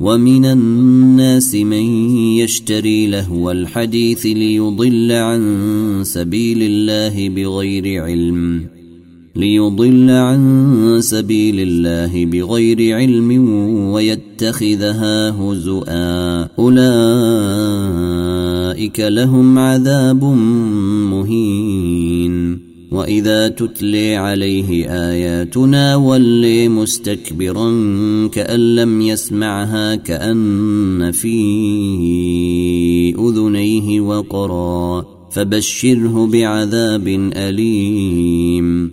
ومن 0.00 0.44
الناس 0.44 1.54
من 1.54 2.14
يشتري 2.40 3.06
لهو 3.06 3.50
الحديث 3.50 4.26
ليضل 4.26 5.12
عن 5.12 6.00
سبيل 6.04 6.62
الله 6.62 7.28
بغير 7.28 8.02
علم 8.04 8.66
ليضل 9.36 10.10
عن 10.10 10.96
سبيل 11.00 11.60
الله 11.60 12.26
بغير 12.26 12.96
علم 12.96 13.48
ويتخذها 13.92 15.30
هزؤا. 15.30 16.48
أولئك 16.58 16.80
لهم 19.00 19.58
عذاب 19.58 20.24
مهين. 21.10 22.29
وإذا 22.90 23.48
تتلي 23.48 24.16
عليه 24.16 24.86
آياتنا 24.90 25.96
ولي 25.96 26.68
مستكبرا 26.68 27.70
كأن 28.28 28.76
لم 28.76 29.00
يسمعها 29.00 29.94
كأن 29.94 31.10
في 31.12 31.34
أذنيه 33.18 34.00
وقرا 34.00 35.04
فبشره 35.30 36.26
بعذاب 36.26 37.08
أليم. 37.36 38.90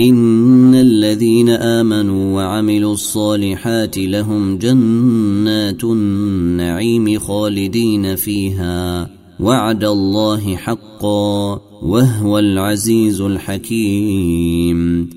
إن 0.00 0.74
الذين 0.74 1.48
آمنوا 1.48 2.34
وعملوا 2.36 2.92
الصالحات 2.92 3.98
لهم 3.98 4.58
جنات 4.58 5.84
النعيم 5.84 7.18
خالدين 7.18 8.16
فيها. 8.16 9.10
وعد 9.40 9.84
الله 9.84 10.56
حقا 10.56 11.60
وهو 11.82 12.38
العزيز 12.38 13.20
الحكيم. 13.20 15.10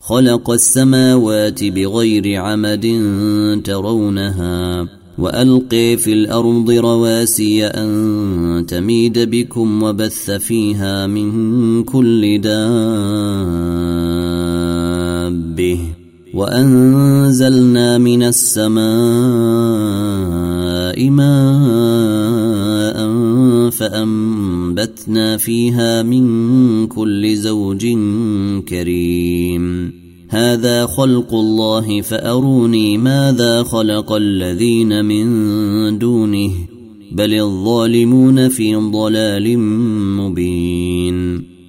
خلق 0.00 0.50
السماوات 0.50 1.64
بغير 1.64 2.40
عمد 2.40 2.86
ترونها 3.64 4.88
والقي 5.18 5.96
في 5.96 6.12
الأرض 6.12 6.70
رواسي 6.70 7.66
أن 7.66 8.66
تميد 8.68 9.18
بكم 9.18 9.82
وبث 9.82 10.30
فيها 10.30 11.06
من 11.06 11.82
كل 11.84 12.40
دابة. 12.40 12.76
وأنزلنا 16.36 17.98
من 17.98 18.22
السماء 18.22 18.76
ماء 21.10 22.96
فأنبتنا 23.70 25.36
فيها 25.36 26.02
من 26.02 26.86
كل 26.86 27.36
زوج 27.36 27.86
كريم. 28.68 29.92
هذا 30.28 30.86
خلق 30.86 31.34
الله 31.34 32.00
فأروني 32.00 32.98
ماذا 32.98 33.62
خلق 33.62 34.12
الذين 34.12 35.04
من 35.04 35.98
دونه؟ 35.98 36.50
بل 37.12 37.34
الظالمون 37.34 38.48
في 38.48 38.74
ضلال 38.74 39.58
مبين. 40.18 41.55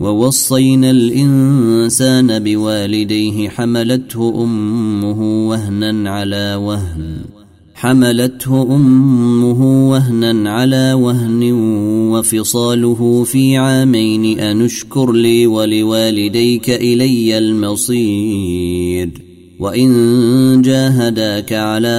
ووصينا 0.00 0.90
الإنسان 0.90 2.38
بوالديه 2.38 3.48
حملته 3.48 4.42
أمه 4.44 5.48
وهنا 5.48 6.10
على 6.10 6.54
وهن. 6.54 7.16
حملته 7.74 8.62
أمه 8.62 9.90
وهنا 9.90 10.50
على 10.50 10.92
وهن 10.92 11.52
وفصاله 12.12 13.24
في 13.24 13.56
عامين 13.56 14.40
أنشكر 14.40 15.12
لي 15.12 15.46
ولوالديك 15.46 16.70
إلي 16.70 17.38
المصير. 17.38 19.10
وإن 19.60 20.62
جاهداك 20.62 21.52
على 21.52 21.98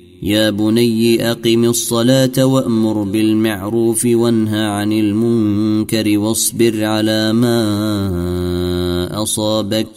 يا 0.23 0.49
بني 0.49 1.31
أقم 1.31 1.65
الصلاة 1.65 2.45
وأمر 2.45 3.03
بالمعروف 3.03 4.05
وانهى 4.05 4.63
عن 4.63 4.91
المنكر 4.91 6.17
واصبر 6.17 6.83
على 6.83 7.33
ما 7.33 9.23
أصابك 9.23 9.87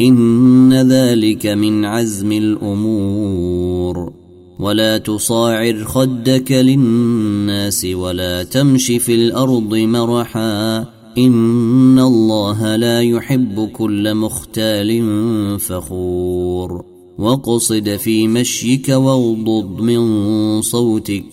إن 0.00 0.74
ذلك 0.74 1.46
من 1.46 1.84
عزم 1.84 2.32
الأمور. 2.32 4.12
ولا 4.60 4.98
تصاعر 4.98 5.84
خدك 5.84 6.52
للناس 6.52 7.84
ولا 7.84 8.42
تمش 8.42 8.86
في 8.86 9.14
الأرض 9.14 9.74
مرحا 9.74 10.78
إن 11.18 11.98
الله 11.98 12.76
لا 12.76 13.00
يحب 13.00 13.70
كل 13.72 14.14
مختال 14.14 15.02
فخور. 15.58 16.91
وقصد 17.18 17.96
في 17.96 18.28
مشيك 18.28 18.88
واغضض 18.88 19.80
من 19.80 20.62
صوتك. 20.62 21.24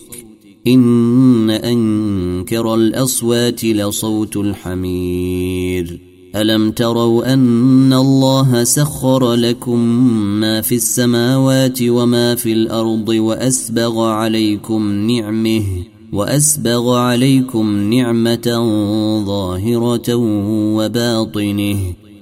إن 0.66 1.50
أنكر 1.50 2.74
الأصوات 2.74 3.64
لصوت 3.64 4.36
الحمير. 4.36 6.00
ألم 6.36 6.70
تروا 6.70 7.32
أن 7.32 7.92
الله 7.92 8.64
سخر 8.64 9.34
لكم 9.34 9.78
ما 10.40 10.60
في 10.60 10.74
السماوات 10.74 11.78
وما 11.82 12.34
في 12.34 12.52
الأرض 12.52 13.08
وأسبغ 13.08 14.04
عليكم 14.04 14.92
نعمه 14.92 15.64
وأسبغ 16.12 16.96
عليكم 16.96 17.92
نعمة 17.94 18.58
ظاهرة 19.26 20.14
وباطنه. 20.76 21.99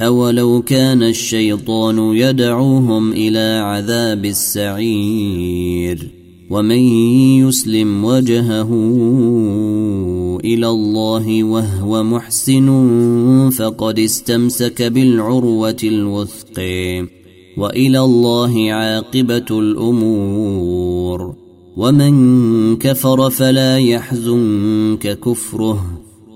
اولو 0.00 0.62
كان 0.62 1.02
الشيطان 1.02 1.98
يدعوهم 1.98 3.12
إلى 3.12 3.60
عذاب 3.64 4.24
السعير 4.24 6.10
ومن 6.50 6.78
يسلم 7.46 8.04
وجهه 8.04 8.70
إلى 10.44 10.68
الله 10.68 11.44
وهو 11.44 12.02
محسن 12.02 12.68
فقد 13.50 13.98
استمسك 13.98 14.82
بالعروه 14.82 15.76
الوثق 15.84 16.60
والى 17.58 18.00
الله 18.00 18.72
عاقبه 18.72 19.46
الأمور 19.50 21.34
ومن 21.76 22.76
كفر 22.76 23.30
فلا 23.30 23.78
يحزنك 23.78 25.18
كفره 25.20 25.99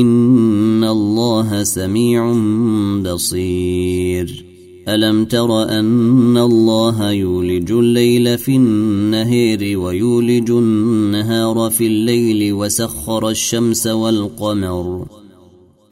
ان 0.00 0.84
الله 0.84 1.62
سميع 1.62 2.32
بصير 3.02 4.44
الم 4.88 5.24
تر 5.24 5.62
ان 5.62 6.36
الله 6.36 7.10
يولج 7.10 7.72
الليل 7.72 8.38
في 8.38 8.56
النهار 8.56 9.76
ويولج 9.76 10.50
النهار 10.50 11.70
في 11.70 11.86
الليل 11.86 12.52
وسخر 12.52 13.28
الشمس 13.28 13.86
والقمر 13.86 15.06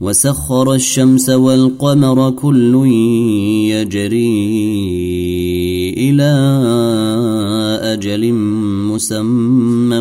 وسخر 0.01 0.75
الشمس 0.75 1.31
والقمر 1.31 2.31
كل 2.31 2.75
يجري 3.71 4.31
إلى 5.97 6.33
أجل 7.83 8.33
مسمى 8.95 9.99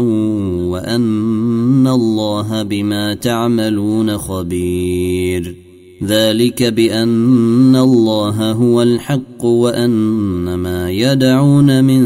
وأن 0.67 1.87
الله 1.87 2.63
بما 2.63 3.13
تعملون 3.13 4.17
خبير. 4.17 5.55
ذلك 6.03 6.63
بأن 6.63 7.75
الله 7.75 8.51
هو 8.51 8.81
الحق 8.81 9.45
وأن 9.45 10.53
ما 10.55 10.91
يدعون 10.91 11.83
من 11.83 12.01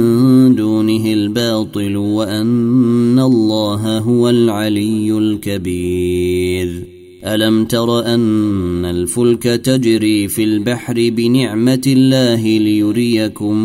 دونه 0.55 1.13
الباطل 1.13 1.97
وأن 1.97 3.19
الله 3.19 3.97
هو 3.97 4.29
العلي 4.29 5.17
الكبير. 5.17 6.83
ألم 7.25 7.65
تر 7.65 8.05
أن 8.05 8.85
الفلك 8.85 9.43
تجري 9.43 10.27
في 10.27 10.43
البحر 10.43 10.93
بنعمة 10.97 11.81
الله 11.87 12.41
ليريكم 12.41 13.55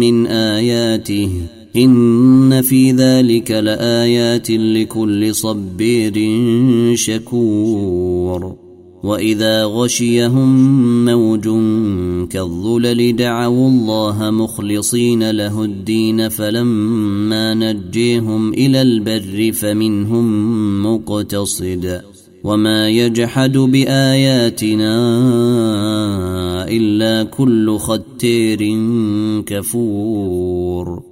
من 0.00 0.26
آياته؟ 0.26 1.61
إن 1.76 2.62
في 2.62 2.92
ذلك 2.92 3.50
لآيات 3.50 4.50
لكل 4.50 5.34
صبير 5.34 6.14
شكور. 6.94 8.56
وإذا 9.02 9.64
غشيهم 9.64 11.04
موج 11.04 11.48
كالظلل 12.30 13.16
دعوا 13.16 13.68
الله 13.68 14.30
مخلصين 14.30 15.30
له 15.30 15.64
الدين 15.64 16.28
فلما 16.28 17.54
نجيهم 17.54 18.52
إلى 18.52 18.82
البر 18.82 19.52
فمنهم 19.52 20.26
مقتصد. 20.86 22.00
وما 22.44 22.88
يجحد 22.88 23.58
بآياتنا 23.58 24.94
إلا 26.68 27.22
كل 27.22 27.78
ختير 27.78 28.58
كفور. 29.46 31.11